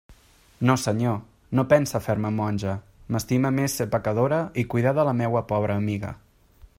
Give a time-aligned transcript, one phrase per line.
[0.69, 1.19] No senyor;
[1.59, 2.73] no pense fer-me monja;
[3.15, 6.15] m'estime més ser pecadora i cuidar de la meua pobra amiga.